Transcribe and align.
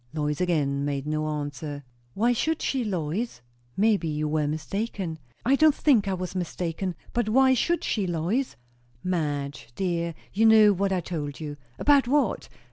Lois 0.15 0.41
again 0.41 0.83
made 0.83 1.05
no 1.05 1.27
answer. 1.27 1.83
"Why 2.15 2.33
should 2.33 2.59
she, 2.63 2.83
Lois?" 2.83 3.41
"Maybe 3.77 4.07
you 4.07 4.27
were 4.27 4.47
mistaken." 4.47 5.19
"I 5.45 5.55
don't 5.55 5.75
think 5.75 6.07
I 6.07 6.15
was 6.15 6.33
mistaken. 6.33 6.95
But 7.13 7.29
why 7.29 7.53
should 7.53 7.83
she, 7.83 8.07
Lois?" 8.07 8.55
"Madge, 9.03 9.67
dear, 9.75 10.15
you 10.33 10.47
know 10.47 10.73
what 10.73 10.91
I 10.91 11.01
told 11.01 11.39
you." 11.39 11.55
"About 11.77 12.07
what?" 12.07 12.49